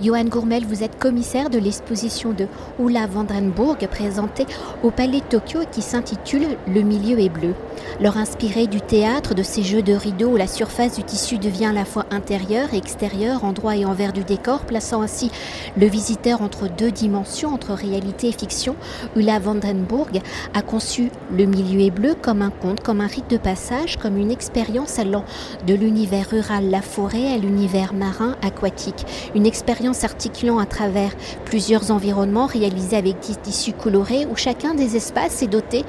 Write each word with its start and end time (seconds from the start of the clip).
Johan 0.00 0.24
Gourmel, 0.24 0.64
vous 0.64 0.82
êtes 0.82 0.98
commissaire 0.98 1.50
de 1.50 1.58
l'exposition 1.58 2.32
de 2.32 2.46
Ulla 2.80 3.06
Vandenburg 3.06 3.76
présentée 3.90 4.46
au 4.82 4.90
Palais 4.90 5.20
de 5.20 5.24
Tokyo 5.24 5.60
qui 5.70 5.82
s'intitule 5.82 6.56
Le 6.66 6.80
milieu 6.80 7.20
est 7.20 7.28
bleu. 7.28 7.54
Leur 8.00 8.16
inspiré 8.16 8.66
du 8.66 8.80
théâtre, 8.80 9.34
de 9.34 9.42
ces 9.42 9.62
jeux 9.62 9.82
de 9.82 9.92
rideaux 9.92 10.30
où 10.30 10.36
la 10.36 10.46
surface 10.46 10.96
du 10.96 11.04
tissu 11.04 11.36
devient 11.36 11.66
à 11.66 11.72
la 11.72 11.84
fois 11.84 12.06
intérieure 12.10 12.72
et 12.72 12.78
extérieure, 12.78 13.44
endroit 13.44 13.76
et 13.76 13.84
envers 13.84 14.14
du 14.14 14.24
décor, 14.24 14.60
plaçant 14.60 15.02
ainsi 15.02 15.30
le 15.76 15.86
visiteur 15.86 16.40
entre 16.40 16.68
deux 16.68 16.90
dimensions, 16.90 17.52
entre 17.52 17.72
réalité 17.74 18.28
et 18.28 18.32
fiction, 18.32 18.76
Ulla 19.14 19.38
Vandenburg 19.38 20.22
a 20.54 20.62
conçu 20.62 21.10
Le 21.30 21.44
milieu 21.44 21.80
est 21.80 21.90
bleu 21.90 22.14
comme 22.20 22.40
un 22.40 22.50
conte, 22.50 22.80
comme 22.80 23.02
un 23.02 23.06
rite 23.06 23.28
de 23.28 23.36
passage, 23.36 23.98
comme 23.98 24.16
une 24.16 24.30
expérience 24.30 24.98
allant 24.98 25.24
de 25.66 25.74
l'univers 25.74 26.30
rural, 26.30 26.70
la 26.70 26.82
forêt, 26.82 27.36
l'univers 27.38 27.92
marin 27.92 28.36
aquatique. 28.42 29.04
Une 29.34 29.46
expérience 29.46 29.81
articulant 30.04 30.58
à 30.58 30.66
travers 30.66 31.10
plusieurs 31.44 31.90
environnements 31.90 32.46
réalisés 32.46 32.96
avec 32.96 33.16
des 33.26 33.34
tissus 33.34 33.72
colorés 33.72 34.26
où 34.26 34.36
chacun 34.36 34.74
des 34.74 34.96
espaces 34.96 35.42
est 35.42 35.48
doté 35.48 35.84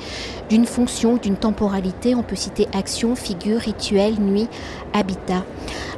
d'une 0.50 0.66
fonction, 0.66 1.18
d'une 1.18 1.38
temporalité. 1.38 2.16
On 2.16 2.24
peut 2.24 2.36
citer 2.36 2.68
action, 2.74 3.16
figure, 3.16 3.60
rituel, 3.60 4.20
nuit, 4.20 4.48
habitat. 4.94 5.44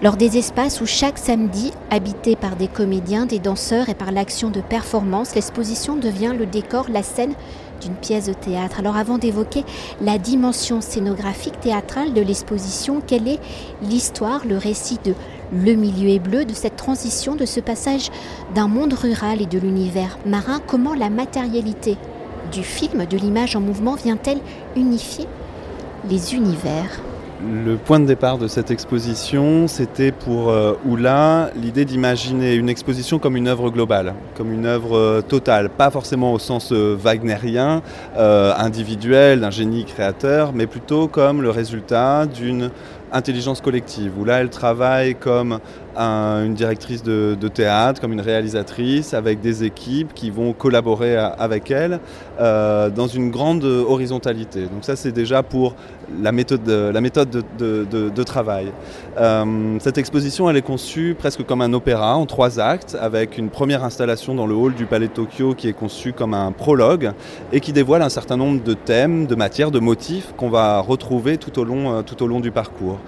Lors 0.03 0.17
des 0.17 0.37
espaces 0.37 0.81
où 0.81 0.85
chaque 0.85 1.17
samedi, 1.17 1.71
habité 1.89 2.35
par 2.35 2.55
des 2.55 2.67
comédiens, 2.67 3.25
des 3.25 3.39
danseurs 3.39 3.89
et 3.89 3.95
par 3.95 4.11
l'action 4.11 4.49
de 4.49 4.61
performance, 4.61 5.35
l'exposition 5.35 5.95
devient 5.95 6.33
le 6.37 6.45
décor, 6.45 6.87
la 6.89 7.03
scène 7.03 7.33
d'une 7.81 7.95
pièce 7.95 8.27
de 8.27 8.33
théâtre. 8.33 8.79
Alors 8.79 8.95
avant 8.95 9.17
d'évoquer 9.17 9.63
la 10.01 10.17
dimension 10.17 10.81
scénographique 10.81 11.59
théâtrale 11.59 12.13
de 12.13 12.21
l'exposition, 12.21 13.01
quelle 13.05 13.27
est 13.27 13.39
l'histoire, 13.81 14.45
le 14.45 14.57
récit 14.57 14.99
de 15.03 15.13
Le 15.53 15.73
milieu 15.73 16.09
est 16.09 16.19
bleu, 16.19 16.45
de 16.45 16.53
cette 16.53 16.75
transition, 16.75 17.35
de 17.35 17.45
ce 17.45 17.59
passage 17.59 18.09
d'un 18.55 18.67
monde 18.67 18.93
rural 18.93 19.41
et 19.41 19.45
de 19.45 19.59
l'univers 19.59 20.17
marin. 20.25 20.59
Comment 20.65 20.95
la 20.95 21.09
matérialité 21.09 21.97
du 22.51 22.63
film, 22.63 23.05
de 23.05 23.17
l'image 23.17 23.55
en 23.55 23.61
mouvement, 23.61 23.95
vient-elle 23.95 24.39
unifier 24.75 25.27
les 26.09 26.33
univers? 26.33 27.01
Le 27.43 27.75
point 27.75 27.99
de 27.99 28.05
départ 28.05 28.37
de 28.37 28.47
cette 28.47 28.71
exposition, 28.71 29.67
c'était 29.67 30.13
pour 30.13 30.49
euh, 30.49 30.73
Oula 30.85 31.51
l'idée 31.61 31.83
d'imaginer 31.83 32.55
une 32.55 32.69
exposition 32.69 33.19
comme 33.19 33.35
une 33.35 33.47
œuvre 33.49 33.69
globale, 33.69 34.13
comme 34.35 34.53
une 34.53 34.65
œuvre 34.65 34.97
euh, 34.97 35.21
totale, 35.21 35.69
pas 35.69 35.91
forcément 35.91 36.31
au 36.31 36.39
sens 36.39 36.71
euh, 36.71 36.95
wagnérien, 36.97 37.81
individuel, 38.17 39.41
d'un 39.41 39.51
génie 39.51 39.83
créateur, 39.83 40.53
mais 40.53 40.65
plutôt 40.65 41.07
comme 41.07 41.41
le 41.41 41.49
résultat 41.49 42.25
d'une 42.25 42.71
intelligence 43.15 43.61
collective, 43.61 44.11
où 44.19 44.25
là 44.25 44.41
elle 44.41 44.49
travaille 44.49 45.15
comme 45.15 45.59
une 45.97 46.53
directrice 46.53 47.03
de, 47.03 47.47
théâtre, 47.47 48.01
comme 48.01 48.13
une 48.13 48.21
réalisatrice, 48.21 49.13
avec 49.13 49.41
des 49.41 49.63
équipes 49.63 50.13
qui 50.13 50.29
vont 50.29 50.53
collaborer 50.53 51.15
avec 51.17 51.71
elle 51.71 51.99
euh, 52.39 52.89
dans 52.89 53.07
une 53.07 53.31
grande 53.31 53.63
horizontalité. 53.63 54.63
Donc 54.63 54.83
ça 54.83 54.95
c'est 54.95 55.11
déjà 55.11 55.43
pour 55.43 55.75
la 56.21 56.31
méthode, 56.31 56.63
de, 56.63 58.23
travail. 58.23 58.71
Euh, 59.17 59.77
cette 59.79 59.97
exposition 59.97 60.49
elle 60.49 60.57
est 60.57 60.61
conçue 60.61 61.15
presque 61.17 61.45
comme 61.45 61.61
un 61.61 61.73
opéra 61.73 62.15
en 62.15 62.25
trois 62.25 62.59
actes, 62.59 62.97
avec 62.99 63.37
une 63.37 63.49
première 63.49 63.83
installation 63.83 64.35
dans 64.35 64.47
le 64.47 64.55
hall 64.55 64.73
du 64.73 64.85
Palais 64.85 65.07
de 65.07 65.13
Tokyo 65.13 65.53
qui 65.53 65.67
est 65.67 65.73
conçue 65.73 66.13
comme 66.13 66.33
un 66.33 66.51
prologue 66.51 67.11
et 67.53 67.59
qui 67.59 67.71
dévoile 67.73 68.01
un 68.01 68.09
certain 68.09 68.37
nombre 68.37 68.63
de 68.63 68.73
thèmes, 68.73 69.27
de 69.27 69.35
matières, 69.35 69.71
de 69.71 69.79
motifs 69.79 70.33
qu'on 70.37 70.49
va 70.49 70.79
retrouver 70.79 71.37
tout 71.37 71.57
au 71.59 71.63
long, 71.63 71.93
euh, 71.93 72.01
tout 72.01 72.21
au 72.23 72.27
long 72.27 72.39
du 72.39 72.51
parcours. 72.51 72.99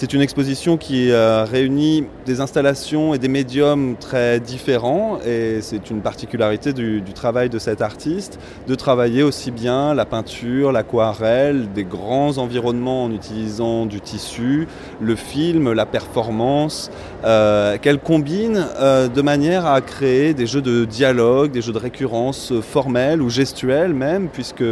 C'est 0.00 0.12
une 0.12 0.20
exposition 0.20 0.76
qui 0.76 1.10
euh, 1.10 1.42
réunit 1.42 2.04
des 2.24 2.40
installations 2.40 3.14
et 3.14 3.18
des 3.18 3.26
médiums 3.26 3.96
très 3.98 4.38
différents 4.38 5.18
et 5.26 5.58
c'est 5.60 5.90
une 5.90 6.02
particularité 6.02 6.72
du, 6.72 7.02
travail 7.16 7.50
de 7.50 7.58
cet 7.58 7.82
artiste 7.82 8.38
de 8.68 8.76
travailler 8.76 9.24
aussi 9.24 9.50
bien 9.50 9.94
la 9.94 10.04
peinture, 10.04 10.70
l'aquarelle, 10.70 11.72
des 11.72 11.82
grands 11.82 12.38
environnements 12.38 13.06
en 13.06 13.10
utilisant 13.10 13.86
du 13.86 14.00
tissu, 14.00 14.68
le 15.00 15.16
film, 15.16 15.72
la 15.72 15.84
performance, 15.84 16.92
euh, 17.24 17.76
qu'elle 17.78 17.98
combine 17.98 18.68
euh, 18.80 19.08
de 19.08 19.20
manière 19.20 19.66
à 19.66 19.80
créer 19.80 20.32
des 20.32 20.46
jeux 20.46 20.62
de 20.62 20.84
dialogue, 20.84 21.50
des 21.50 21.60
jeux 21.60 21.72
de 21.72 21.78
récurrence 21.78 22.52
formels 22.60 23.20
ou 23.20 23.30
gestuels 23.30 23.94
même, 23.94 24.28
puisque 24.28 24.62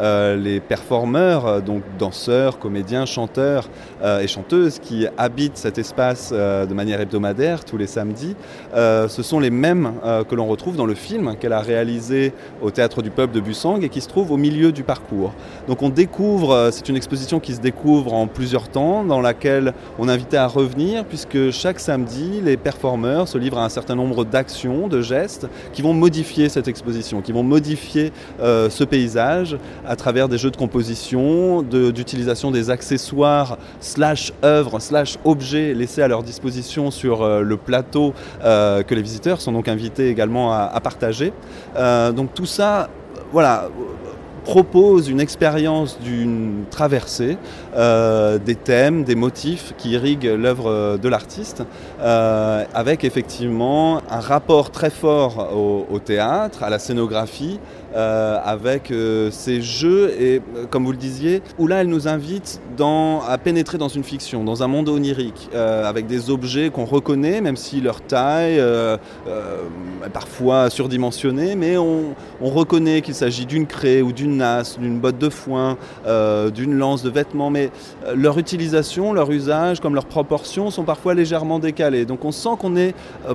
les 0.00 0.58
performeurs, 0.58 1.62
donc 1.62 1.84
danseurs, 2.00 2.58
comédiens, 2.58 3.06
chanteurs 3.06 3.68
et 4.02 4.26
chanteuses, 4.26 4.71
qui 4.78 5.06
habitent 5.18 5.56
cet 5.56 5.78
espace 5.78 6.30
euh, 6.32 6.66
de 6.66 6.74
manière 6.74 7.00
hebdomadaire 7.00 7.64
tous 7.64 7.76
les 7.76 7.86
samedis, 7.86 8.34
euh, 8.74 9.08
ce 9.08 9.22
sont 9.22 9.40
les 9.40 9.50
mêmes 9.50 9.92
euh, 10.04 10.24
que 10.24 10.34
l'on 10.34 10.46
retrouve 10.46 10.76
dans 10.76 10.86
le 10.86 10.94
film 10.94 11.36
qu'elle 11.38 11.52
a 11.52 11.60
réalisé 11.60 12.32
au 12.60 12.70
Théâtre 12.70 13.02
du 13.02 13.10
Peuple 13.10 13.34
de 13.34 13.40
Bussang 13.40 13.82
et 13.82 13.88
qui 13.88 14.00
se 14.00 14.08
trouve 14.08 14.30
au 14.30 14.36
milieu 14.36 14.72
du 14.72 14.84
parcours. 14.84 15.32
Donc 15.68 15.82
on 15.82 15.88
découvre, 15.88 16.70
c'est 16.72 16.88
une 16.88 16.96
exposition 16.96 17.40
qui 17.40 17.54
se 17.54 17.60
découvre 17.60 18.12
en 18.14 18.26
plusieurs 18.26 18.68
temps, 18.68 19.04
dans 19.04 19.20
laquelle 19.20 19.74
on 19.98 20.08
invitait 20.08 20.36
à 20.36 20.46
revenir, 20.46 21.04
puisque 21.04 21.50
chaque 21.50 21.80
samedi, 21.80 22.40
les 22.42 22.56
performeurs 22.56 23.28
se 23.28 23.38
livrent 23.38 23.58
à 23.58 23.64
un 23.64 23.68
certain 23.68 23.94
nombre 23.94 24.24
d'actions, 24.24 24.88
de 24.88 25.02
gestes, 25.02 25.48
qui 25.72 25.82
vont 25.82 25.94
modifier 25.94 26.48
cette 26.48 26.68
exposition, 26.68 27.20
qui 27.20 27.32
vont 27.32 27.42
modifier 27.42 28.12
ce 28.40 28.84
paysage 28.84 29.56
à 29.86 29.96
travers 29.96 30.28
des 30.28 30.38
jeux 30.38 30.50
de 30.50 30.56
composition, 30.56 31.62
d'utilisation 31.62 32.50
des 32.50 32.70
accessoires 32.70 33.58
slash 33.80 34.32
œuvres 34.44 34.61
slash 34.80 35.18
objets 35.24 35.74
laissés 35.74 36.02
à 36.02 36.08
leur 36.08 36.22
disposition 36.22 36.90
sur 36.90 37.22
euh, 37.22 37.42
le 37.42 37.56
plateau 37.56 38.14
euh, 38.44 38.82
que 38.82 38.94
les 38.94 39.02
visiteurs 39.02 39.40
sont 39.40 39.52
donc 39.52 39.68
invités 39.68 40.08
également 40.08 40.52
à, 40.52 40.80
partager. 40.80 41.32
Euh, 41.76 42.12
donc 42.12 42.34
tout 42.34 42.46
ça, 42.46 42.88
voilà 43.32 43.68
propose 44.44 45.08
une 45.08 45.20
expérience 45.20 46.00
d'une 46.00 46.64
traversée, 46.68 47.38
des 47.76 48.54
thèmes, 48.56 49.04
des 49.04 49.14
motifs 49.14 49.72
qui 49.78 49.90
irriguent 49.90 50.34
l'œuvre 50.36 50.98
de 51.00 51.08
l'artiste, 51.08 51.62
avec 52.00 53.04
effectivement 53.04 54.02
un 54.10 54.18
rapport 54.18 54.72
très 54.72 54.90
fort 54.90 55.56
au, 55.88 55.98
théâtre, 56.00 56.64
à 56.64 56.70
la 56.70 56.80
scénographie, 56.80 57.60
euh, 57.94 58.38
avec 58.42 58.90
euh, 58.90 59.30
ces 59.30 59.60
jeux 59.60 60.14
et 60.18 60.40
euh, 60.56 60.64
comme 60.70 60.86
vous 60.86 60.92
le 60.92 60.96
disiez, 60.96 61.42
où 61.58 61.66
là 61.66 61.82
elle 61.82 61.88
nous 61.88 62.08
invite 62.08 62.60
à 63.28 63.38
pénétrer 63.38 63.78
dans 63.78 63.88
une 63.88 64.02
fiction, 64.02 64.42
dans 64.42 64.62
un 64.62 64.66
monde 64.66 64.88
onirique, 64.88 65.50
avec 65.54 66.06
des 66.06 66.30
objets 66.30 66.70
qu'on 66.70 66.84
reconnaît, 66.84 67.40
même 67.40 67.56
si 67.56 67.80
leur 67.80 68.00
taille 68.00 68.56
est 68.56 70.08
parfois 70.12 70.68
surdimensionnée, 70.68 71.54
mais 71.54 71.76
on, 71.76 72.16
on 72.40 72.48
reconnaît 72.48 73.02
qu'il 73.02 73.14
s'agit 73.14 73.46
d'une 73.46 73.66
craie 73.66 74.02
ou 74.02 74.10
d'une 74.10 74.36
nasse, 74.38 74.80
d'une 74.80 74.98
botte 74.98 75.18
de 75.18 75.28
foin, 75.28 75.76
d'une 76.52 76.74
lance 76.74 77.04
de 77.04 77.10
vêtements, 77.10 77.50
mais 77.50 77.70
leur 78.16 78.38
utilisation, 78.38 79.12
leur 79.12 79.30
usage, 79.30 79.78
comme 79.78 79.94
leurs 79.94 80.06
proportions 80.06 80.70
sont 80.70 80.84
parfois 80.84 81.14
légèrement 81.14 81.60
décalées. 81.60 82.04
Donc 82.04 82.24
on 82.24 82.32
sent 82.32 82.56
qu'on 82.58 82.74
est 82.74 82.94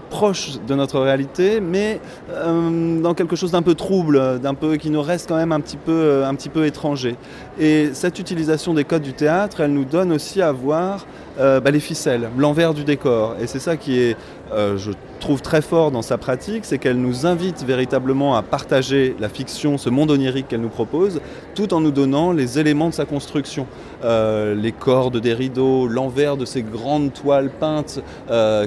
proche 0.09 0.57
de 0.67 0.75
notre 0.75 0.99
réalité, 0.99 1.61
mais 1.61 2.01
dans 2.27 3.13
quelque 3.13 3.37
chose 3.37 3.51
d'un 3.51 3.61
peu 3.61 3.75
trouble, 3.75 4.39
qui 4.79 4.89
nous 4.89 5.01
reste 5.01 5.27
quand 5.27 5.35
même 5.35 5.51
un 5.51 5.59
petit 5.59 5.77
peu, 5.77 5.91
euh, 5.91 6.27
un 6.27 6.35
petit 6.35 6.49
peu 6.49 6.65
étranger. 6.65 7.15
Et 7.59 7.89
cette 7.93 8.19
utilisation 8.19 8.73
des 8.73 8.83
codes 8.83 9.01
du 9.01 9.13
théâtre, 9.13 9.61
elle 9.61 9.73
nous 9.73 9.85
donne 9.85 10.11
aussi 10.11 10.41
à 10.41 10.51
voir 10.51 11.05
euh, 11.39 11.59
bah, 11.59 11.71
les 11.71 11.79
ficelles, 11.79 12.29
l'envers 12.37 12.73
du 12.73 12.83
décor. 12.83 13.35
Et 13.41 13.47
c'est 13.47 13.59
ça 13.59 13.77
qui 13.77 13.99
est, 13.99 14.17
euh, 14.51 14.77
je 14.77 14.91
trouve 15.19 15.41
très 15.41 15.61
fort 15.61 15.91
dans 15.91 16.01
sa 16.01 16.17
pratique, 16.17 16.63
c'est 16.63 16.77
qu'elle 16.77 16.97
nous 16.97 17.25
invite 17.25 17.63
véritablement 17.63 18.35
à 18.35 18.43
partager 18.43 19.15
la 19.19 19.29
fiction, 19.29 19.77
ce 19.77 19.89
monde 19.89 20.11
onirique 20.11 20.47
qu'elle 20.47 20.61
nous 20.61 20.69
propose, 20.69 21.21
tout 21.55 21.73
en 21.73 21.81
nous 21.81 21.91
donnant 21.91 22.31
les 22.31 22.59
éléments 22.59 22.89
de 22.89 22.93
sa 22.93 23.05
construction. 23.05 23.65
Euh, 24.03 24.53
les 24.53 24.71
cordes 24.71 25.17
des 25.17 25.33
rideaux, 25.33 25.87
l'envers 25.87 26.37
de 26.37 26.45
ces 26.45 26.61
grandes 26.61 27.13
toiles 27.13 27.49
peintes 27.49 27.99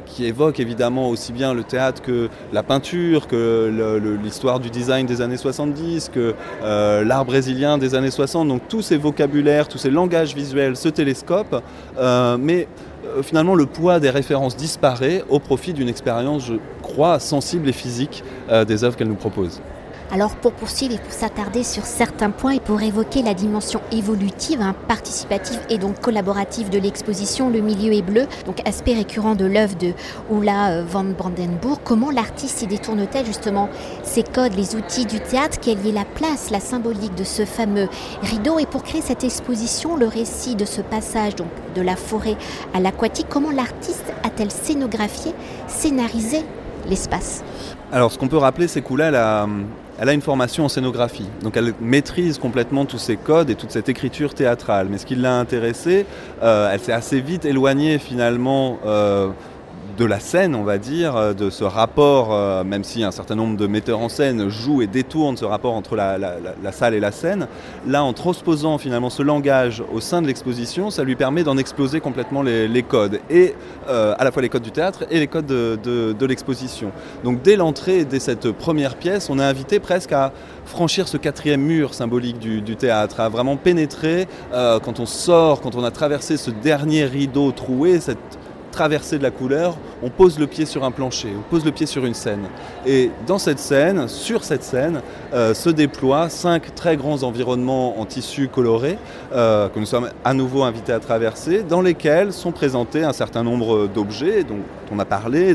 qui 0.07 0.25
évoquent 0.25 0.61
évidemment 0.61 1.09
aussi 1.09 1.33
bien 1.33 1.55
le 1.55 1.63
théâtre 1.63 2.03
que 2.03 2.29
la 2.53 2.63
peinture, 2.63 3.27
que 3.27 4.19
l'histoire 4.23 4.59
du 4.59 4.71
design 4.71 5.07
des 5.07 5.21
années 5.21 5.37
70, 5.37 6.11
que 6.13 6.35
l'art 6.63 7.25
brésilien 7.25 7.79
des 7.79 7.95
années 7.95 8.11
60. 8.11 8.49
Donc 8.49 8.63
tous 8.69 8.83
ces 8.83 8.97
vocabulaires, 8.97 9.69
tous 9.69 9.79
ces 9.79 9.91
langages 9.91 10.35
visuels, 10.35 10.77
ce 10.77 10.89
télescope, 10.89 11.63
mais 11.97 12.61
euh, 12.61 12.65
finalement 13.23 13.55
le 13.55 13.67
poids 13.67 14.01
des 14.01 14.11
références 14.11 14.57
disparaît 14.57 15.25
au 15.29 15.39
profit 15.39 15.73
d'une 15.73 15.89
expérience, 15.89 16.47
je 16.47 16.55
crois, 16.83 17.19
sensible 17.19 17.69
et 17.69 17.73
physique 17.73 18.25
euh, 18.49 18.65
des 18.65 18.85
œuvres 18.85 18.97
qu'elle 18.97 19.09
nous 19.09 19.15
propose. 19.15 19.61
Alors 20.13 20.35
pour 20.35 20.53
poursuivre 20.53 20.95
et 20.95 20.99
pour 20.99 21.13
s'attarder 21.13 21.63
sur 21.63 21.85
certains 21.85 22.31
points 22.31 22.55
et 22.55 22.61
pour 22.61 22.83
évoquer 22.83 23.23
la 23.23 23.33
dimension 23.33 23.81
évolutive, 23.93 24.61
hein, 24.61 24.75
participative 24.89 25.61
et 25.69 25.79
donc 25.79 26.01
collaborative 26.01 26.69
de 26.69 26.81
l'exposition 26.81 27.49
Le 27.49 27.61
milieu 27.61 27.93
est 27.93 28.03
bleu, 28.03 28.27
donc 28.45 28.61
aspect 28.67 28.95
récurrent 28.95 29.37
de 29.37 29.45
l'œuvre 29.45 29.77
de 29.77 29.93
Oula 30.29 30.71
euh, 30.71 30.85
van 30.85 31.05
Brandenburg, 31.05 31.79
comment 31.85 32.11
l'artiste 32.11 32.63
y 32.63 32.67
détourne-t-elle 32.67 33.25
justement 33.25 33.69
ses 34.03 34.25
codes, 34.25 34.57
les 34.57 34.75
outils 34.75 35.07
du 35.07 35.21
théâtre, 35.21 35.59
quelle 35.61 35.87
est 35.87 35.93
la 35.93 36.05
place, 36.05 36.51
la 36.51 36.61
symbolique 36.61 37.15
de 37.15 37.25
ce 37.25 37.45
fameux 37.45 37.89
rideau 38.21 38.59
et 38.59 38.67
pour 38.67 38.83
créer 38.83 39.03
cette 39.03 39.23
exposition, 39.23 39.95
le 39.97 40.09
récit 40.09 40.57
de 40.57 40.65
ce 40.65 40.81
passage 40.81 41.35
de 41.37 41.83
la 41.83 41.95
forêt 41.95 42.37
à 42.75 42.81
l'aquatique, 42.81 43.27
comment 43.29 43.53
l'artiste 43.53 44.13
a-t-elle 44.25 44.51
scénographié, 44.51 45.33
scénarisé 45.69 46.45
l'espace? 46.89 47.45
Alors 47.93 48.13
ce 48.13 48.19
qu'on 48.19 48.29
peut 48.29 48.37
rappeler, 48.37 48.69
c'est 48.69 48.83
qu'Oula, 48.83 49.09
elle 49.09 49.17
a, 49.17 49.49
elle 49.99 50.09
a 50.09 50.13
une 50.13 50.23
formation 50.23 50.65
en 50.65 50.69
scénographie. 50.69 51.27
Donc 51.43 51.57
elle 51.57 51.75
maîtrise 51.81 52.39
complètement 52.39 52.85
tous 52.85 52.99
ces 52.99 53.17
codes 53.17 53.51
et 53.51 53.57
toute 53.57 53.73
cette 53.73 53.89
écriture 53.89 54.33
théâtrale. 54.33 54.87
Mais 54.89 54.97
ce 54.97 55.07
qui 55.07 55.17
l'a 55.17 55.37
intéressée, 55.37 56.07
euh, 56.41 56.71
elle 56.73 56.79
s'est 56.79 56.93
assez 56.93 57.21
vite 57.21 57.45
éloignée 57.45 57.99
finalement 57.99 58.79
euh, 58.87 59.31
de 60.01 60.07
la 60.07 60.19
scène, 60.19 60.55
on 60.55 60.65
va 60.65 60.79
dire, 60.79 61.15
euh, 61.15 61.35
de 61.35 61.51
ce 61.51 61.63
rapport, 61.63 62.33
euh, 62.33 62.65
même 62.65 62.85
si 62.85 63.05
un 63.05 63.11
certain 63.11 63.35
nombre 63.35 63.59
de 63.59 63.67
metteurs 63.67 63.99
en 63.99 64.09
scène 64.09 64.49
jouent 64.49 64.81
et 64.81 64.87
détournent 64.87 65.37
ce 65.37 65.45
rapport 65.45 65.75
entre 65.75 65.95
la, 65.95 66.17
salle 66.73 66.95
et 66.95 67.01
la 67.01 67.13
scène, 67.13 67.49
là, 67.87 68.03
en 68.03 68.15
transposant 68.15 68.79
finalement 68.79 69.11
ce 69.11 69.23
langage 69.23 69.83
au 69.93 70.01
sein 70.01 70.23
de 70.23 70.27
l'exposition, 70.27 70.89
ça 70.89 71.05
lui 71.05 71.17
permet 71.17 71.45
d'en 71.45 71.59
exploser 71.59 72.01
complètement 72.01 72.41
les, 72.41 72.83
codes, 72.83 73.21
et 73.29 73.55
euh, 73.91 74.15
à 74.19 74.25
la 74.25 74.33
fois 74.33 74.41
les 74.41 74.49
codes 74.49 74.63
du 74.63 74.71
théâtre 74.71 75.05
et 75.11 75.19
les 75.19 75.27
codes 75.27 75.45
de, 75.45 76.27
l'exposition. 76.27 76.93
Donc 77.23 77.43
dès 77.43 77.57
l'entrée, 77.57 78.07
dès 78.07 78.21
cette 78.21 78.53
première 78.53 78.97
pièce, 78.97 79.29
on 79.29 79.39
est 79.39 79.45
invité 79.45 79.81
presque 79.81 80.13
à 80.13 80.33
franchir 80.65 81.09
ce 81.09 81.19
quatrième 81.19 81.61
mur 81.61 81.93
symbolique 81.93 82.39
du, 82.39 82.77
théâtre, 82.77 83.21
à 83.21 83.29
vraiment 83.29 83.57
pénétrer 83.57 84.29
quand 84.53 84.99
on 84.99 85.07
sort, 85.07 85.61
quand 85.61 85.75
on 85.75 85.85
a 85.85 85.91
traversé 85.91 86.39
ce 86.39 86.51
dernier 86.51 87.05
rideau 87.05 87.53
troué, 87.53 88.01
cette 88.01 88.40
traversée 88.71 89.19
de 89.19 89.23
la 89.23 89.31
couleur, 89.31 89.77
on 90.03 90.11
pose 90.11 90.39
le 90.39 90.47
pied 90.47 90.65
sur 90.65 90.85
un 90.85 90.91
plancher, 90.91 91.29
on 91.37 91.43
pose 91.49 91.65
le 91.65 91.73
pied 91.73 91.87
sur 91.87 92.05
une 92.05 92.15
scène. 92.15 92.49
Et 92.87 93.11
dans 93.27 93.39
cette 93.39 93.59
scène, 93.59 94.09
sur 94.09 94.45
cette 94.45 94.63
scène, 94.63 95.03
euh, 95.35 95.55
se 95.55 95.71
déploient 95.71 96.29
cinq 96.29 96.75
très 96.75 96.97
grands 96.97 97.23
environnements 97.23 98.01
en 98.01 98.07
tissu 98.07 98.49
coloré 98.49 98.99
euh, 99.33 99.69
que 99.69 99.79
nous 99.79 99.87
sommes 99.87 100.11
à 100.25 100.35
nouveau 100.35 100.63
invités 100.63 100.93
à 100.93 101.01
traverser, 101.01 101.63
dans 101.63 101.83
lesquels 101.83 102.33
sont 102.33 102.53
présentés 102.53 103.03
un 103.05 103.13
certain 103.13 103.43
nombre 103.43 103.87
d'objets 103.87 104.45
dont 104.45 104.61
on 104.93 104.99
a 104.99 105.05
parlé, 105.05 105.55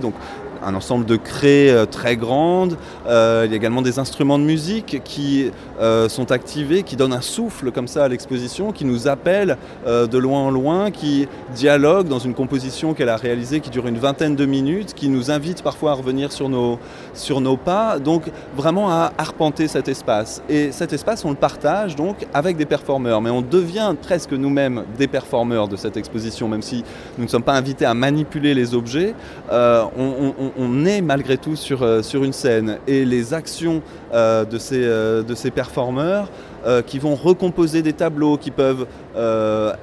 un 0.64 0.76
ensemble 0.76 1.06
de 1.06 1.16
craies 1.16 1.70
euh, 1.70 1.86
très 1.86 2.16
grandes. 2.16 2.78
Euh, 3.08 3.44
il 3.46 3.52
y 3.52 3.54
a 3.54 3.58
également 3.58 3.82
des 3.82 4.00
instruments 4.00 4.40
de 4.40 4.44
musique 4.44 5.02
qui 5.04 5.52
euh, 5.80 6.10
sont 6.10 6.32
activés, 6.32 6.84
qui 6.84 6.96
donnent 6.96 7.14
un 7.14 7.22
souffle 7.22 7.72
comme 7.72 7.88
ça 7.88 8.06
à 8.06 8.08
l'exposition, 8.08 8.72
qui 8.72 8.86
nous 8.86 9.08
appellent 9.08 9.58
de 9.86 10.18
loin 10.18 10.40
en 10.40 10.52
loin, 10.52 10.92
qui 10.92 11.28
dialoguent 11.54 12.08
dans 12.08 12.20
une 12.20 12.34
composition 12.34 12.94
qu'elle 12.94 13.10
a 13.10 13.18
réalisée 13.18 13.60
qui 13.60 13.70
dure 13.70 13.88
une 13.88 13.98
vingtaine 13.98 14.36
de 14.36 14.46
minutes, 14.46 14.94
qui 14.94 15.10
nous 15.10 15.32
invite 15.32 15.62
parfois 15.62 15.92
à 15.92 15.94
revenir 15.94 16.32
sur 16.32 16.50
nos, 16.50 16.80
sur 17.14 17.42
nos 17.42 17.58
pas, 17.58 18.00
donc 18.00 18.24
vraiment 18.56 18.90
à 18.90 19.12
arpenter 19.18 19.68
cet 19.68 19.88
espace. 19.88 20.42
Et 20.50 20.72
cet 20.72 20.94
espace, 20.94 21.26
on 21.26 21.30
le 21.30 21.36
partage 21.36 21.96
donc 21.96 22.26
avec 22.34 22.58
des 22.58 22.66
performeurs, 22.66 23.22
mais 23.22 23.30
on 23.30 23.42
devient 23.42 23.94
presque 24.02 24.34
nous-mêmes 24.34 24.84
des 24.98 25.08
performeurs 25.08 25.68
de 25.68 25.76
cette 25.76 25.98
exposition, 25.98 26.48
même 26.48 26.62
si 26.62 26.84
nous 27.18 27.26
ne 27.26 27.30
sommes 27.30 27.44
pas 27.44 27.54
invités 27.54 27.86
à 27.86 27.94
manipuler 27.94 28.54
les 28.54 28.74
objets. 28.74 29.14
Est 30.86 31.02
malgré 31.02 31.38
tout 31.38 31.56
sur, 31.56 31.84
euh, 31.84 32.02
sur 32.02 32.24
une 32.24 32.34
scène. 32.34 32.78
Et 32.88 33.06
les 33.06 33.34
actions 33.34 33.82
euh, 34.14 34.46
euh, 34.74 35.24
de 35.24 35.36
ces 35.36 35.52
performeurs 35.52 36.30
qui 36.86 37.00
vont 37.00 37.16
recomposer 37.16 37.82
des 37.82 37.94
tableaux, 37.94 38.38
qui 38.38 38.52
peuvent 38.52 38.88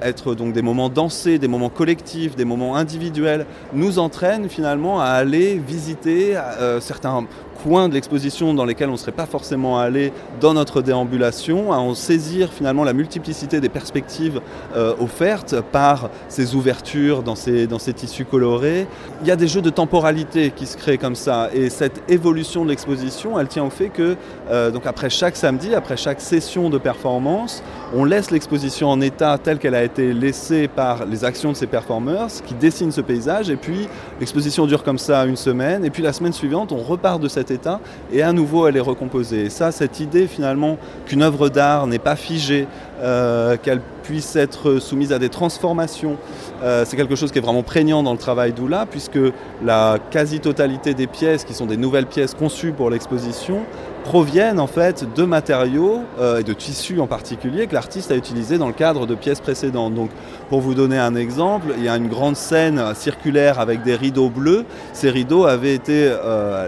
être 0.01 0.35
donc 0.35 0.53
des 0.53 0.61
moments 0.61 0.89
dansés, 0.89 1.39
des 1.39 1.47
moments 1.47 1.69
collectifs, 1.69 2.35
des 2.35 2.45
moments 2.45 2.75
individuels, 2.75 3.45
nous 3.73 3.99
entraînent 3.99 4.49
finalement 4.49 4.99
à 4.99 5.05
aller 5.05 5.61
visiter 5.65 6.37
certains 6.79 7.25
coins 7.63 7.87
de 7.87 7.93
l'exposition 7.93 8.53
dans 8.53 8.65
lesquels 8.65 8.89
on 8.89 8.93
ne 8.93 8.97
serait 8.97 9.13
pas 9.13 9.25
forcément 9.25 9.79
allé 9.79 10.11
dans 10.41 10.53
notre 10.53 10.81
déambulation, 10.81 11.71
à 11.71 11.77
en 11.77 11.95
saisir 11.95 12.51
finalement 12.51 12.83
la 12.83 12.93
multiplicité 12.93 13.61
des 13.61 13.69
perspectives 13.69 14.41
euh, 14.75 14.93
offertes 14.99 15.61
par 15.71 16.09
ces 16.27 16.55
ouvertures 16.55 17.23
dans 17.23 17.35
ces, 17.35 17.65
dans 17.67 17.79
ces 17.79 17.93
tissus 17.93 18.25
colorés. 18.25 18.87
Il 19.21 19.27
y 19.27 19.31
a 19.31 19.35
des 19.37 19.47
jeux 19.47 19.61
de 19.61 19.69
temporalité 19.69 20.51
qui 20.51 20.65
se 20.65 20.75
créent 20.75 20.97
comme 20.97 21.15
ça 21.15 21.49
et 21.53 21.69
cette 21.69 22.03
évolution 22.09 22.65
de 22.65 22.69
l'exposition, 22.69 23.39
elle 23.39 23.47
tient 23.47 23.63
au 23.63 23.69
fait 23.69 23.89
que 23.89 24.17
euh, 24.49 24.71
donc 24.71 24.85
après 24.85 25.09
chaque 25.09 25.37
samedi, 25.37 25.73
après 25.73 25.97
chaque 25.97 26.19
session 26.19 26.69
de 26.73 26.77
performance, 26.77 27.63
on 27.95 28.03
laisse 28.03 28.31
l'exposition 28.31 28.89
en 28.89 28.99
état 28.99 29.37
telle 29.37 29.59
qu'elle 29.59 29.75
a 29.75 29.83
été 29.83 30.13
laissée 30.13 30.67
par 30.67 31.05
les 31.05 31.23
actions 31.23 31.51
de 31.51 31.55
ces 31.55 31.67
performeurs 31.67 32.27
qui 32.45 32.53
dessinent 32.53 32.91
ce 32.91 33.01
paysage. 33.01 33.49
Et 33.49 33.55
puis 33.55 33.87
l'exposition 34.19 34.65
dure 34.65 34.83
comme 34.83 34.97
ça 34.97 35.25
une 35.25 35.37
semaine. 35.37 35.85
Et 35.85 35.89
puis 35.89 36.03
la 36.03 36.11
semaine 36.11 36.33
suivante 36.33 36.71
on 36.71 36.77
repart 36.77 37.21
de 37.21 37.27
cet 37.27 37.51
état 37.51 37.79
et 38.11 38.21
à 38.21 38.33
nouveau 38.33 38.67
elle 38.67 38.75
est 38.77 38.81
recomposée. 38.81 39.45
Et 39.45 39.49
ça, 39.49 39.71
cette 39.71 39.99
idée 39.99 40.27
finalement 40.27 40.77
qu'une 41.05 41.21
œuvre 41.21 41.49
d'art 41.49 41.87
n'est 41.87 41.99
pas 41.99 42.15
figée, 42.15 42.67
euh, 43.03 43.57
qu'elle 43.61 43.81
puisse 44.03 44.35
être 44.37 44.79
soumise 44.79 45.11
à 45.11 45.19
des 45.19 45.27
transformations, 45.27 46.17
euh, 46.63 46.85
c'est 46.85 46.95
quelque 46.95 47.15
chose 47.15 47.33
qui 47.33 47.37
est 47.37 47.41
vraiment 47.41 47.63
prégnant 47.63 48.01
dans 48.01 48.13
le 48.13 48.17
travail 48.17 48.53
d'Oula, 48.53 48.85
puisque 48.89 49.19
la 49.63 49.97
quasi-totalité 50.09 50.93
des 50.93 51.07
pièces, 51.07 51.43
qui 51.43 51.53
sont 51.53 51.65
des 51.65 51.75
nouvelles 51.75 52.05
pièces 52.05 52.33
conçues 52.33 52.71
pour 52.71 52.89
l'exposition, 52.89 53.61
proviennent 54.05 54.59
en 54.59 54.67
fait 54.67 55.05
de 55.15 55.23
matériaux 55.23 56.01
euh, 56.19 56.39
et 56.39 56.43
de 56.43 56.53
tissus 56.53 56.99
en 56.99 57.07
particulier 57.07 57.67
que 57.67 57.73
l'artiste 57.73 58.11
a 58.11 58.15
utilisé 58.15 58.57
dans 58.57 58.67
le 58.67 58.73
cadre 58.73 59.05
de 59.05 59.15
pièces 59.15 59.39
précédentes. 59.39 59.95
Donc, 59.95 60.09
pour 60.49 60.61
vous 60.61 60.73
donner 60.73 60.97
un 60.97 61.15
exemple, 61.15 61.73
il 61.77 61.83
y 61.83 61.89
a 61.89 61.97
une 61.97 62.09
grande 62.09 62.35
scène 62.35 62.81
circulaire 62.95 63.59
avec 63.59 63.83
des 63.83 63.95
rideaux 63.95 64.29
bleus. 64.29 64.65
Ces 64.93 65.09
rideaux 65.09 65.45
avaient 65.45 65.73
été, 65.73 66.13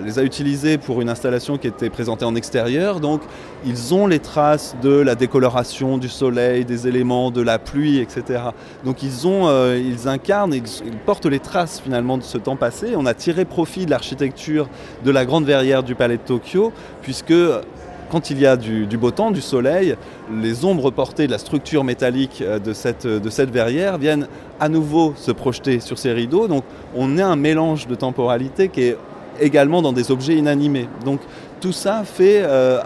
les 0.04 0.18
a 0.18 0.24
utilisés 0.24 0.78
pour 0.78 1.02
une 1.02 1.10
installation 1.10 1.58
qui 1.58 1.68
était 1.68 1.90
présentée 1.90 2.26
en 2.26 2.36
extérieur. 2.36 3.00
Donc, 3.00 3.22
ils 3.66 3.94
ont 3.94 4.08
les 4.08 4.20
traces 4.20 4.76
de 4.82 4.92
la 4.92 5.16
décoloration 5.16 5.98
du 5.98 6.10
des 6.32 6.88
éléments 6.88 7.32
de 7.32 7.42
la 7.42 7.60
pluie, 7.60 8.00
etc. 8.00 8.44
Donc, 8.86 9.04
ils 9.04 9.28
ont, 9.28 9.48
euh, 9.48 9.78
ils 9.78 10.08
incarnent, 10.08 10.54
ils, 10.54 10.64
portent 11.06 11.26
les 11.26 11.40
traces 11.40 11.82
finalement 11.82 12.18
de 12.18 12.24
ce 12.24 12.38
temps 12.38 12.56
passé. 12.56 12.94
On 12.96 13.06
a 13.06 13.14
tiré 13.14 13.46
profit 13.46 13.86
de 13.86 13.92
l'architecture 13.92 14.70
de 15.04 15.12
la 15.12 15.26
grande 15.26 15.46
verrière 15.46 15.84
du 15.84 15.96
palais 15.96 16.18
de 16.18 16.22
Tokyo, 16.22 16.72
puisque 17.02 17.26
que 17.26 17.62
quand 18.12 18.30
il 18.30 18.40
y 18.40 18.46
a 18.46 18.56
du, 18.56 18.86
beau 18.98 19.12
temps, 19.12 19.32
du 19.32 19.42
soleil, 19.42 19.96
les 20.32 20.64
ombres 20.64 20.92
portées 20.92 21.26
de 21.26 21.32
la 21.32 21.38
structure 21.38 21.84
métallique 21.84 22.42
euh, 22.42 22.60
de 22.60 22.74
cette, 22.74 23.08
de 23.08 23.30
cette 23.30 23.50
verrière 23.50 23.98
viennent 23.98 24.28
à 24.60 24.70
nouveau 24.70 25.14
se 25.18 25.32
projeter 25.32 25.80
sur 25.80 25.98
ces 25.98 26.14
rideaux. 26.14 26.48
Donc 26.48 26.64
on 26.96 27.18
a 27.18 27.26
un 27.26 27.36
mélange 27.36 27.88
de 27.88 27.96
temporalité 27.96 28.70
qui 28.70 28.82
est 28.84 28.98
également 29.40 29.82
dans 29.82 29.92
des 29.92 30.12
objets 30.12 30.36
inanimés. 30.36 30.88
Donc 31.04 31.20
tout 31.60 31.74
ça 31.74 32.04
fait 32.06 32.42
euh, 32.44 32.80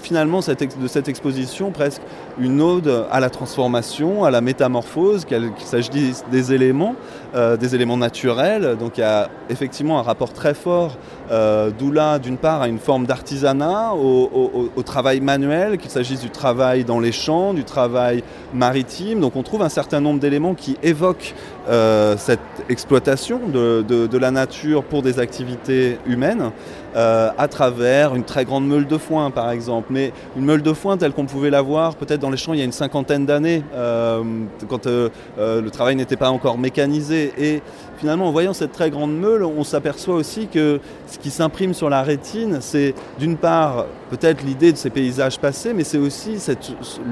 finalement 0.00 0.40
de 0.40 0.88
cette 0.88 1.08
exposition 1.08 1.70
presque 1.70 2.02
une 2.40 2.60
ode 2.60 3.06
à 3.10 3.20
la 3.20 3.30
transformation, 3.30 4.24
à 4.24 4.30
la 4.30 4.40
métamorphose, 4.40 5.24
qu'il 5.24 5.50
s'agisse 5.58 6.24
des 6.30 6.52
éléments, 6.52 6.94
euh, 7.34 7.56
des 7.56 7.74
éléments 7.74 7.96
naturels. 7.96 8.76
Donc 8.78 8.98
il 8.98 9.00
y 9.00 9.04
a 9.04 9.28
effectivement 9.50 9.98
un 9.98 10.02
rapport 10.02 10.32
très 10.32 10.54
fort 10.54 10.96
euh, 11.30 11.70
d'Oula 11.70 12.18
d'une 12.18 12.38
part 12.38 12.62
à 12.62 12.68
une 12.68 12.78
forme 12.78 13.06
d'artisanat, 13.06 13.92
au, 13.94 14.82
travail 14.84 15.20
manuel, 15.20 15.76
qu'il 15.76 15.90
s'agisse 15.90 16.20
du 16.20 16.30
travail 16.30 16.84
dans 16.84 17.00
les 17.00 17.12
champs, 17.12 17.52
du 17.52 17.64
travail 17.64 18.22
maritime. 18.54 19.20
Donc 19.20 19.36
on 19.36 19.42
trouve 19.42 19.62
un 19.62 19.68
certain 19.68 20.00
nombre 20.00 20.20
d'éléments 20.20 20.54
qui 20.54 20.78
évoquent 20.82 21.34
euh, 21.68 22.16
cette 22.16 22.40
exploitation 22.70 23.40
de, 23.48 24.18
la 24.18 24.30
nature 24.30 24.82
pour 24.82 25.02
des 25.02 25.18
activités 25.18 25.98
humaines. 26.06 26.50
À 26.96 27.46
travers 27.48 28.16
une 28.16 28.24
très 28.24 28.44
grande 28.44 28.66
meule 28.66 28.88
de 28.88 28.98
foin 28.98 29.30
par 29.30 29.52
exemple. 29.52 29.86
Mais 29.90 30.12
une 30.36 30.44
meule 30.44 30.62
de 30.62 30.72
foin 30.72 30.96
telle 30.96 31.12
qu'on 31.12 31.26
pouvait 31.26 31.50
la 31.50 31.62
voir 31.62 31.94
peut-être 31.94 32.18
dans 32.18 32.27
les 32.30 32.36
champs 32.36 32.52
il 32.52 32.58
y 32.58 32.62
a 32.62 32.64
une 32.64 32.72
cinquantaine 32.72 33.26
d'années, 33.26 33.62
euh, 33.74 34.22
quand 34.68 34.86
euh, 34.86 35.08
le 35.38 35.70
travail 35.70 35.96
n'était 35.96 36.16
pas 36.16 36.30
encore 36.30 36.58
mécanisé. 36.58 37.32
Et 37.38 37.62
finalement 37.98 38.28
en 38.28 38.32
voyant 38.32 38.52
cette 38.52 38.72
très 38.72 38.90
grande 38.90 39.16
meule, 39.16 39.44
on 39.44 39.64
s'aperçoit 39.64 40.14
aussi 40.14 40.46
que 40.46 40.80
ce 41.06 41.18
qui 41.18 41.30
s'imprime 41.30 41.74
sur 41.74 41.90
la 41.90 42.02
rétine, 42.02 42.58
c'est 42.60 42.94
d'une 43.18 43.36
part 43.36 43.86
peut-être 44.10 44.42
l'idée 44.42 44.72
de 44.72 44.76
ces 44.76 44.90
paysages 44.90 45.38
passés, 45.38 45.74
mais 45.74 45.84
c'est 45.84 45.98
aussi 45.98 46.36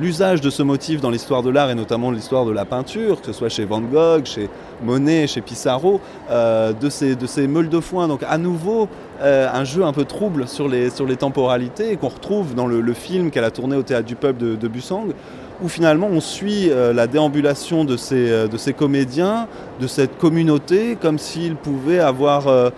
l'usage 0.00 0.40
de 0.40 0.50
ce 0.50 0.62
motif 0.62 1.00
dans 1.00 1.10
l'histoire 1.10 1.42
de 1.42 1.50
l'art 1.50 1.70
et 1.70 1.74
notamment 1.74 2.10
l'histoire 2.10 2.44
de 2.46 2.52
la 2.52 2.64
peinture, 2.64 3.20
que 3.20 3.26
ce 3.26 3.32
soit 3.32 3.48
chez 3.48 3.64
Van 3.64 3.80
Gogh, 3.80 4.24
chez 4.24 4.48
Monet, 4.82 5.26
chez 5.26 5.40
Pissarro, 5.40 6.00
de 6.30 6.88
ces 6.88 7.46
meules 7.46 7.68
de 7.68 7.80
foin. 7.80 8.08
Donc 8.08 8.22
à 8.26 8.38
nouveau, 8.38 8.88
euh, 9.22 9.48
un 9.52 9.64
jeu 9.64 9.84
un 9.84 9.92
peu 9.92 10.04
trouble 10.04 10.48
sur 10.48 10.68
les, 10.68 10.90
sur 10.90 11.06
les 11.06 11.16
temporalités 11.16 11.96
qu'on 11.96 12.08
retrouve 12.08 12.54
dans 12.54 12.66
le, 12.66 12.92
film 12.92 13.30
qu'elle 13.30 13.44
a 13.44 13.50
tourné 13.50 13.76
au 13.76 13.82
Théâtre 13.82 14.06
du 14.06 14.16
Peuple 14.16 14.40
de, 14.40 14.56
de 14.56 14.68
Bussang, 14.68 15.08
où 15.62 15.68
finalement 15.68 16.08
on 16.10 16.20
suit 16.20 16.70
la 16.70 17.06
déambulation 17.06 17.84
de 17.84 17.96
ces, 17.96 18.48
de 18.48 18.56
ces 18.56 18.72
comédiens, 18.72 19.48
de 19.80 19.86
cette 19.86 20.18
communauté, 20.18 20.96
comme 21.00 21.18
s'ils 21.18 21.56
pouvaient 21.56 22.00
avoir 22.00 22.72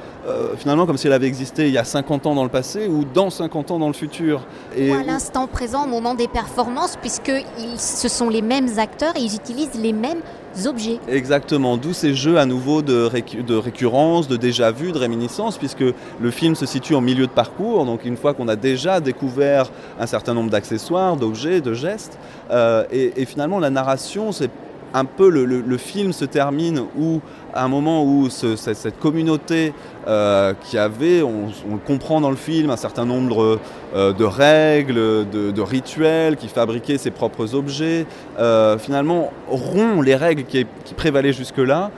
finalement 0.57 0.85
comme 0.85 0.99
si 0.99 1.07
elle 1.07 1.13
avait 1.13 1.27
existé 1.27 1.69
il 1.69 1.73
y 1.73 1.79
a 1.79 1.85
50 1.85 2.27
ans 2.27 2.35
dans 2.35 2.43
le 2.43 2.51
passé 2.51 2.87
ou 2.89 3.05
dans 3.05 3.31
50 3.31 3.71
ans 3.71 3.79
dans 3.79 3.87
le 3.87 3.93
futur. 3.93 4.43
Et 4.77 4.91
ou 4.91 4.95
à 4.95 5.03
l'instant 5.03 5.47
présent, 5.47 5.85
au 5.85 5.89
moment 5.89 6.15
des 6.15 6.29
performances, 6.29 6.97
puisque 7.01 7.33
ce 7.77 8.09
sont 8.09 8.29
les 8.29 8.43
mêmes 8.43 8.79
acteurs 8.79 9.17
et 9.17 9.21
ils 9.21 9.35
utilisent 9.35 9.81
les 9.81 9.93
mêmes 9.93 10.23
objets. 10.67 10.99
Exactement, 11.09 11.77
d'où 11.77 11.93
ces 11.93 12.15
jeux 12.15 12.39
à 12.39 12.47
nouveau 12.47 12.83
de, 12.83 13.11
de 13.43 13.55
récurrence, 13.55 14.29
de 14.29 14.37
déjà-vu, 14.37 14.93
de 14.93 14.99
réminiscence, 14.99 15.59
puisque 15.59 15.85
le 16.21 16.31
film 16.31 16.55
se 16.55 16.67
situe 16.67 16.95
en 16.95 17.01
milieu 17.01 17.27
de 17.27 17.33
parcours, 17.33 17.85
donc 17.85 18.05
une 18.05 18.17
fois 18.17 18.35
qu'on 18.35 18.49
a 18.49 18.57
déjà 18.57 19.01
découvert 19.01 19.71
un 20.01 20.07
certain 20.07 20.35
nombre 20.35 20.51
d'accessoires, 20.51 21.17
d'objets, 21.17 21.61
de 21.61 21.75
gestes, 21.75 22.19
euh, 22.51 22.85
et, 22.91 23.25
finalement 23.27 23.59
la 23.59 23.71
narration, 23.71 24.33
c'est 24.33 24.51
un 24.95 25.05
peu 25.05 25.29
le, 25.29 25.77
film 25.79 26.13
se 26.13 26.25
termine 26.25 26.83
où, 26.99 27.21
à 27.55 27.65
un 27.65 27.69
moment 27.69 28.05
où 28.05 28.29
cette 28.31 28.99
communauté 28.99 29.73
euh, 30.07 30.55
qui 30.63 30.79
avait, 30.79 31.23
on, 31.23 31.47
le 31.71 31.79
comprend 31.87 32.21
dans 32.21 32.31
le 32.31 32.37
film, 32.37 32.71
un 32.71 32.77
certain 32.77 33.05
nombre 33.05 33.59
euh, 33.95 34.13
de 34.13 34.25
règles, 34.25 35.29
de, 35.31 35.61
rituels, 35.61 36.37
qui 36.37 36.49
fabriquaient 36.49 36.99
ses 36.99 37.11
propres 37.11 37.55
objets, 37.55 38.07
euh, 38.39 38.79
finalement 38.79 39.33
rompt 39.49 40.03
les 40.03 40.17
règles 40.17 40.45
qui, 40.45 40.67
qui 40.85 40.95
prévalaient 40.95 41.33
jusque-là 41.33 41.91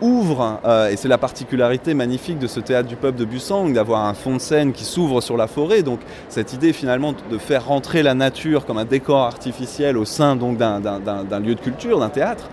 ouvre, 0.00 0.60
et 0.90 0.96
c'est 0.96 1.08
la 1.08 1.18
particularité 1.18 1.94
magnifique 1.94 2.38
de 2.38 2.46
ce 2.46 2.60
théâtre 2.60 2.88
du 2.88 2.96
peuple 2.96 3.18
de 3.18 3.24
Bussang, 3.24 3.72
d'avoir 3.72 4.04
un 4.04 4.14
fond 4.14 4.34
de 4.34 4.40
scène 4.40 4.72
qui 4.72 4.84
s'ouvre 4.84 5.20
sur 5.20 5.36
la 5.36 5.46
forêt. 5.46 5.82
Donc 5.82 6.00
cette 6.28 6.52
idée 6.52 6.72
finalement 6.72 7.14
de 7.30 7.38
faire 7.38 7.66
rentrer 7.66 8.02
la 8.02 8.14
nature 8.14 8.66
comme 8.66 8.78
un 8.78 8.84
décor 8.84 9.22
artificiel 9.22 9.96
au 9.96 10.04
sein 10.04 10.36
d'un 10.36 11.40
lieu 11.40 11.54
de 11.54 11.60
culture, 11.60 12.00
d'un 12.00 12.08
théâtre 12.08 12.48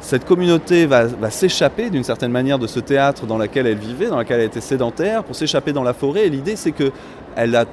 cette 0.00 0.24
communauté 0.24 0.86
va, 0.86 1.30
s'échapper 1.30 1.90
d'une 1.90 2.04
certaine 2.04 2.32
manière 2.32 2.58
de 2.58 2.66
ce 2.66 2.80
théâtre 2.80 3.26
dans 3.26 3.38
lequel 3.38 3.66
elle 3.66 3.78
vivait, 3.78 4.06
dans 4.06 4.18
lequel 4.18 4.40
elle 4.40 4.46
était 4.46 4.60
sédentaire, 4.60 5.22
pour 5.24 5.36
s'échapper 5.36 5.72
dans 5.72 5.82
la 5.82 5.92
forêt. 5.92 6.26
Et 6.26 6.30
l'idée, 6.30 6.56
c'est 6.56 6.72
qu'elle 6.72 7.54
a 7.54 7.66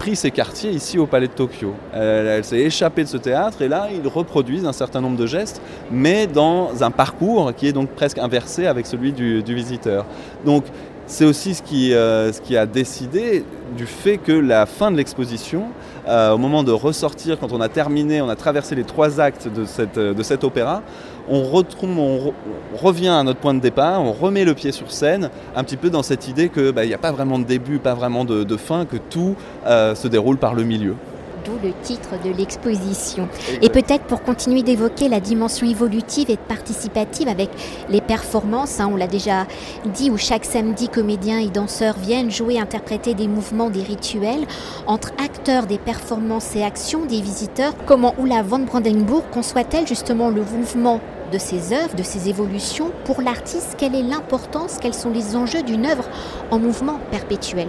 pris 0.00 0.16
ses 0.16 0.30
quartiers 0.30 0.70
ici 0.70 0.98
au 0.98 1.06
Palais 1.06 1.28
de 1.28 1.32
Tokyo. 1.32 1.74
Elle, 1.92 2.42
s'est 2.42 2.60
échappée 2.60 3.04
de 3.04 3.08
ce 3.08 3.18
théâtre 3.18 3.60
et 3.60 3.68
là, 3.68 3.88
ils 3.92 4.08
reproduisent 4.08 4.64
un 4.64 4.72
certain 4.72 5.02
nombre 5.02 5.18
de 5.18 5.26
gestes, 5.26 5.60
mais 5.92 6.26
dans 6.26 6.82
un 6.82 6.90
parcours 6.90 7.54
qui 7.54 7.66
est 7.66 7.72
donc 7.72 7.90
presque 7.90 8.16
inversé 8.16 8.66
avec 8.66 8.86
celui 8.86 9.12
du, 9.12 9.42
visiteur. 9.54 10.06
Donc, 10.46 10.64
c'est 11.06 11.26
aussi 11.26 11.54
ce 11.54 11.62
qui, 11.62 11.92
euh, 11.92 12.32
ce 12.32 12.40
qui 12.40 12.56
a 12.56 12.64
décidé 12.64 13.44
du 13.76 13.84
fait 13.84 14.16
que 14.16 14.32
la 14.32 14.64
fin 14.64 14.90
de 14.90 14.96
l'exposition, 14.96 15.64
euh, 16.08 16.32
au 16.32 16.38
moment 16.38 16.62
de 16.62 16.72
ressortir, 16.72 17.38
quand 17.38 17.52
on 17.52 17.60
a 17.60 17.68
terminé, 17.68 18.22
on 18.22 18.28
a 18.30 18.36
traversé 18.36 18.74
les 18.74 18.84
trois 18.84 19.20
actes 19.20 19.48
de, 19.48 19.66
cette, 19.66 19.98
de 19.98 20.22
cet 20.22 20.44
opéra, 20.44 20.82
on, 21.30 21.44
retrouve, 21.44 21.98
on, 21.98 22.34
revient 22.76 23.08
à 23.08 23.22
notre 23.22 23.40
point 23.40 23.54
de 23.54 23.60
départ, 23.60 24.02
on 24.02 24.12
remet 24.12 24.44
le 24.44 24.54
pied 24.54 24.72
sur 24.72 24.90
scène, 24.90 25.30
un 25.54 25.64
petit 25.64 25.76
peu 25.76 25.88
dans 25.88 26.02
cette 26.02 26.28
idée 26.28 26.48
qu'il 26.48 26.72
bah, 26.72 26.84
n'y 26.84 26.94
a 26.94 26.98
pas 26.98 27.12
vraiment 27.12 27.38
de 27.38 27.44
début, 27.44 27.78
pas 27.78 27.94
vraiment 27.94 28.24
de, 28.24 28.56
fin, 28.56 28.84
que 28.84 28.96
tout 28.96 29.36
euh, 29.66 29.94
se 29.94 30.08
déroule 30.08 30.36
par 30.36 30.54
le 30.54 30.64
milieu. 30.64 30.96
D'où 31.44 31.52
le 31.62 31.72
titre 31.82 32.10
de 32.22 32.36
l'exposition. 32.36 33.26
Et 33.62 33.70
peut-être 33.70 34.04
pour 34.04 34.22
continuer 34.22 34.62
d'évoquer 34.62 35.08
la 35.08 35.20
dimension 35.20 35.66
évolutive 35.66 36.30
et 36.30 36.36
participative 36.36 37.28
avec 37.28 37.48
les 37.88 38.02
performances, 38.02 38.78
hein, 38.78 38.90
on 38.92 38.96
l'a 38.96 39.06
déjà 39.06 39.46
dit, 39.86 40.10
où 40.10 40.18
chaque 40.18 40.44
samedi 40.44 40.88
comédiens 40.88 41.38
et 41.38 41.48
danseurs 41.48 41.96
viennent 41.96 42.30
jouer, 42.30 42.58
interpréter 42.58 43.14
des 43.14 43.26
mouvements, 43.26 43.70
des 43.70 43.82
rituels, 43.82 44.46
entre 44.86 45.12
acteurs 45.24 45.66
des 45.66 45.78
performances 45.78 46.54
et 46.56 46.62
actions 46.62 47.06
des 47.06 47.22
visiteurs, 47.22 47.72
comment 47.86 48.14
Oula 48.18 48.42
van 48.42 48.58
Brandenburg 48.58 49.22
conçoit-elle 49.32 49.86
justement 49.86 50.28
le 50.28 50.42
mouvement 50.42 51.00
de 51.30 51.38
ses 51.38 51.72
œuvres, 51.72 51.94
de 51.96 52.02
ses 52.02 52.28
évolutions 52.28 52.90
Pour 53.04 53.22
l'artiste, 53.22 53.76
quelle 53.78 53.94
est 53.94 54.02
l'importance, 54.02 54.78
quels 54.80 54.94
sont 54.94 55.10
les 55.10 55.36
enjeux 55.36 55.62
d'une 55.62 55.86
œuvre 55.86 56.04
en 56.50 56.58
mouvement 56.58 56.98
perpétuel? 57.10 57.68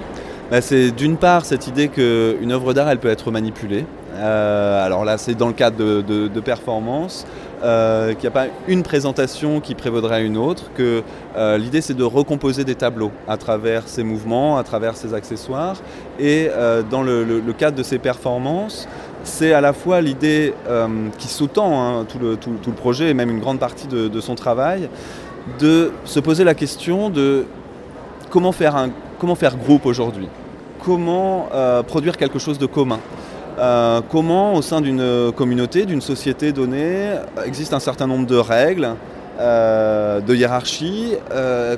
Bah, 0.49 0.61
c'est 0.61 0.91
d'une 0.91 1.17
part 1.17 1.45
cette 1.45 1.67
idée 1.67 1.87
qu'une 1.87 2.51
œuvre 2.51 2.73
d'art, 2.73 2.89
elle 2.89 2.99
peut 2.99 3.09
être 3.09 3.31
manipulée. 3.31 3.85
Euh, 4.15 4.85
alors 4.85 5.05
là, 5.05 5.17
c'est 5.17 5.35
dans 5.35 5.47
le 5.47 5.53
cadre 5.53 5.77
de, 5.77 6.27
de, 6.27 6.39
performance, 6.41 7.25
euh, 7.63 8.13
qu'il 8.13 8.21
n'y 8.21 8.27
a 8.27 8.31
pas 8.31 8.47
une 8.67 8.83
présentation 8.83 9.61
qui 9.61 9.75
prévaudrait 9.75 10.25
une 10.25 10.37
autre, 10.37 10.71
que 10.75 11.03
euh, 11.37 11.57
l'idée 11.57 11.81
c'est 11.81 11.93
de 11.93 12.03
recomposer 12.03 12.63
des 12.63 12.75
tableaux 12.75 13.11
à 13.27 13.37
travers 13.37 13.87
ces 13.87 14.03
mouvements, 14.03 14.57
à 14.57 14.63
travers 14.63 14.97
ces 14.97 15.13
accessoires. 15.13 15.77
Et 16.19 16.49
dans 16.89 17.01
le, 17.01 17.41
cadre 17.57 17.77
de 17.77 17.83
ces 17.83 17.97
performances, 17.97 18.87
c'est 19.23 19.53
à 19.53 19.61
la 19.61 19.73
fois 19.73 20.01
l'idée 20.01 20.53
qui 21.17 21.27
sous-tend 21.27 21.99
hein, 21.99 22.05
tout, 22.05 22.19
le, 22.19 22.73
projet 22.73 23.09
et 23.09 23.13
même 23.13 23.29
une 23.29 23.39
grande 23.39 23.59
partie 23.59 23.87
de, 23.87 24.19
son 24.19 24.35
travail, 24.35 24.89
de 25.59 25.91
se 26.05 26.19
poser 26.19 26.43
la 26.43 26.53
question 26.53 27.09
de 27.09 27.45
comment 28.29 28.51
faire, 28.51 28.75
un, 28.75 28.89
comment 29.19 29.35
faire 29.35 29.57
groupe 29.57 29.85
aujourd'hui? 29.85 30.27
Comment 30.83 31.49
euh, 31.53 31.83
produire 31.83 32.17
quelque 32.17 32.39
chose 32.39 32.57
de 32.57 32.65
commun? 32.65 32.99
Euh, 33.59 34.01
comment, 34.09 34.55
au 34.55 34.61
sein 34.61 34.81
d'une 34.81 35.31
communauté, 35.35 35.85
d'une 35.85 36.01
société 36.01 36.51
donnée, 36.51 37.15
existe 37.45 37.73
un 37.73 37.79
certain 37.79 38.07
nombre 38.07 38.25
de 38.25 38.37
règles, 38.37 38.95
euh, 39.39 40.19
de 40.21 40.35
hiérarchie, 40.35 41.15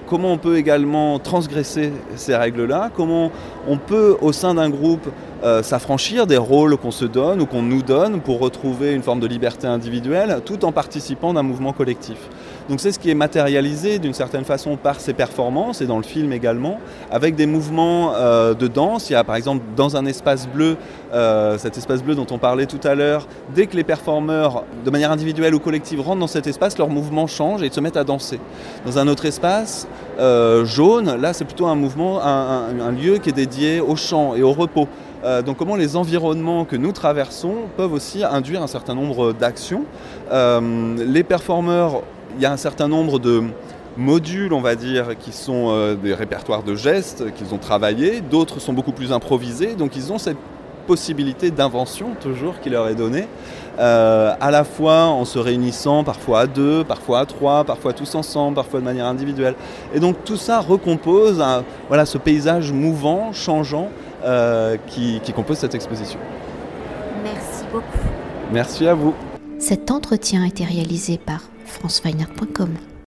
comment 0.08 0.34
on 0.34 0.38
peut 0.38 0.58
également 0.58 1.20
transgresser 1.20 1.94
ces 2.16 2.36
règles-là, 2.36 2.92
comment 2.96 3.32
on 3.68 3.78
peut, 3.78 4.18
au 4.22 4.32
sein 4.32 4.56
d'un 4.56 4.70
groupe, 4.70 5.08
s'affranchir 5.62 6.26
des 6.26 6.38
rôles 6.38 6.78
qu'on 6.78 6.92
se 6.92 7.06
donne 7.06 7.42
ou 7.42 7.46
qu'on 7.46 7.62
nous 7.62 7.84
donne 7.84 8.22
pour 8.22 8.40
retrouver 8.40 8.94
une 8.94 9.04
forme 9.04 9.20
de 9.20 9.28
liberté 9.28 9.68
individuelle, 9.68 10.40
tout 10.46 10.64
en 10.66 10.72
participant 10.72 11.34
d'un 11.34 11.44
mouvement 11.44 11.74
collectif. 11.74 12.18
Donc 12.70 12.80
c'est 12.80 12.92
ce 12.94 13.00
qui 13.00 13.10
est 13.10 13.16
matérialisé 13.16 14.00
d'une 14.00 14.14
certaine 14.14 14.46
façon 14.46 14.78
par 14.78 15.00
ces 15.00 15.14
performances 15.14 15.82
et 15.82 15.86
dans 15.86 15.98
le 15.98 16.04
film 16.04 16.32
également, 16.32 16.80
avec 17.12 17.36
des 17.36 17.46
mouvements 17.46 18.14
euh, 18.16 18.54
de 18.54 18.68
danse. 18.68 19.10
Il 19.10 19.14
y 19.14 19.16
a 19.16 19.24
par 19.24 19.36
exemple 19.36 19.64
dans 19.76 19.98
un 19.98 20.06
espace 20.06 20.48
bleu, 20.48 20.78
euh, 21.14 21.58
cet 21.58 21.78
espace 21.78 22.02
bleu 22.02 22.16
dont 22.16 22.28
on 22.32 22.38
parlait 22.38 22.66
tout 22.66 22.80
à 22.86 22.96
l'heure, 22.96 23.28
dès 23.54 23.68
que 23.68 23.76
les 23.76 23.84
performeurs, 23.84 24.64
de 24.86 24.90
manière 24.90 25.12
individuelle 25.12 25.54
ou 25.54 25.60
collective, 25.60 26.00
rentrent 26.00 26.22
dans 26.22 26.28
cet 26.28 26.48
espace, 26.48 26.78
leur 26.78 26.90
mouvement 26.90 27.28
change 27.28 27.64
et 27.64 27.68
ils 27.68 27.74
se 27.74 27.82
mettent 27.82 27.98
à 27.98 28.06
danser. 28.06 28.40
Dans 28.86 28.98
un 28.98 29.08
autre 29.10 29.26
espace, 29.26 29.88
euh, 30.20 30.64
jaune, 30.64 31.18
là 31.20 31.34
c'est 31.34 31.46
plutôt 31.46 31.68
un 31.68 31.76
mouvement, 31.76 32.22
un, 32.24 32.92
lieu 32.92 33.18
qui 33.18 33.30
est 33.30 33.34
dédié 33.34 33.82
au 33.82 33.96
chant 33.96 34.36
et 34.36 34.44
au 34.44 34.54
repos. 34.54 34.88
donc 35.46 35.58
comment 35.58 35.76
les 35.76 35.96
environnements 35.96 36.64
que 36.64 36.76
nous 36.76 36.92
traversons 36.92 37.56
peuvent 37.76 37.94
aussi 37.94 38.24
induire 38.24 38.62
un 38.62 38.68
certain 38.68 38.94
nombre 38.94 39.34
d'actions. 39.34 39.86
les 40.32 41.24
performeurs 41.24 42.04
il 42.36 42.42
y 42.42 42.46
a 42.46 42.52
un 42.52 42.58
certain 42.58 42.88
nombre 42.88 43.20
de 43.20 43.44
modules, 43.98 44.54
on 44.54 44.62
va 44.62 44.76
dire, 44.76 45.18
qui 45.20 45.32
sont 45.32 45.68
euh, 45.70 45.96
des 45.96 46.14
répertoires 46.14 46.64
de 46.64 46.76
gestes 46.76 47.34
qu'ils 47.36 47.54
ont 47.54 47.58
travaillés, 47.58 48.22
d'autres 48.22 48.60
sont 48.60 48.74
beaucoup 48.74 48.92
plus 48.92 49.12
improvisés, 49.12 49.76
donc 49.76 49.96
ils 49.96 50.12
ont 50.12 50.18
cette 50.18 50.38
possibilité 50.88 51.52
d'invention 51.52 52.10
toujours 52.20 52.60
qui 52.60 52.70
leur 52.70 52.88
est 52.90 52.96
donnée, 52.96 53.28
euh, 53.80 54.34
à 54.40 54.52
la 54.52 54.64
fois 54.64 55.06
en 55.06 55.26
se 55.26 55.40
réunissant 55.40 56.04
parfois 56.04 56.42
à 56.42 56.48
deux, 56.48 56.84
parfois 56.84 57.20
à 57.22 57.26
trois, 57.26 57.64
parfois 57.64 57.94
tous 57.94 58.16
ensemble, 58.16 58.56
parfois 58.56 58.80
de 58.80 58.86
manière 58.86 59.06
individuelle. 59.06 59.56
Et 59.94 60.00
donc 60.00 60.26
tout 60.26 60.38
ça 60.38 60.60
recompose 60.60 61.42
voilà, 61.88 62.06
ce 62.06 62.18
paysage 62.18 62.72
mouvant, 62.72 63.32
changeant, 63.32 63.90
euh, 64.26 64.78
qui, 64.88 65.22
qui 65.24 65.34
compose 65.34 65.58
cette 65.58 65.76
exposition. 65.76 66.20
Merci 67.24 67.64
beaucoup. 67.72 67.86
Merci 68.52 68.88
à 68.88 68.94
vous. 68.94 69.14
Cet 69.60 69.92
entretien 69.92 70.44
a 70.44 70.48
été 70.48 70.66
réalisé 70.66 71.18
par 71.18 71.40
franceweiner.com. 71.66 72.93